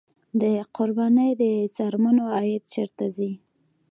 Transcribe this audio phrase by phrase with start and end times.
[0.41, 0.43] د
[0.75, 1.43] قربانۍ د
[1.75, 3.31] څرمنو عاید چیرته ځي؟